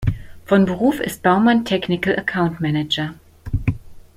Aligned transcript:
Von 0.47 0.65
Beruf 0.65 0.99
ist 0.99 1.21
Baumann 1.21 1.63
Technical 1.63 2.15
Account 2.17 2.59
Manager. 2.59 3.13